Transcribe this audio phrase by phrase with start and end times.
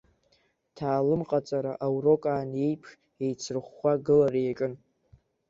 [0.75, 2.89] Ҭаалымҟаҵара аурок аан еиԥш
[3.23, 4.73] еицрыхәхәа агылара иаҿын.